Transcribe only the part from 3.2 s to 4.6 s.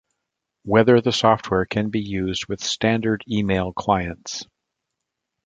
Email clients.